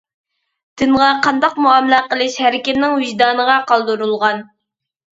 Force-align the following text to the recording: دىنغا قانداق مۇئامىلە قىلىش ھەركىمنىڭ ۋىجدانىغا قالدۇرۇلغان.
دىنغا 0.81 1.09
قانداق 1.25 1.59
مۇئامىلە 1.67 2.01
قىلىش 2.09 2.41
ھەركىمنىڭ 2.47 2.99
ۋىجدانىغا 3.05 3.63
قالدۇرۇلغان. 3.71 4.47